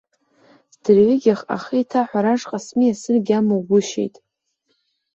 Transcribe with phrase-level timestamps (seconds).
[0.83, 4.15] Дырҩегьых ахеиҭаҳәара ашҟа смиасыргьы амугәышьеит.